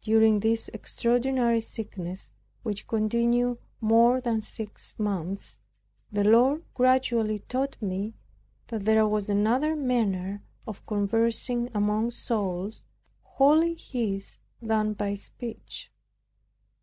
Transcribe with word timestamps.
During 0.00 0.40
this 0.40 0.70
extraordinary 0.72 1.60
sickness, 1.60 2.30
which 2.62 2.88
continued 2.88 3.58
more 3.82 4.18
than 4.18 4.40
six 4.40 4.98
months, 4.98 5.58
the 6.10 6.24
Lord 6.24 6.64
gradually 6.72 7.40
taught 7.40 7.76
me 7.82 8.14
that 8.68 8.86
there 8.86 9.06
was 9.06 9.28
another 9.28 9.76
manner 9.76 10.42
of 10.66 10.86
conversing 10.86 11.68
among 11.74 12.12
souls 12.12 12.82
wholly 13.20 13.74
His, 13.74 14.38
than 14.62 14.94
by 14.94 15.16
speech. 15.16 15.92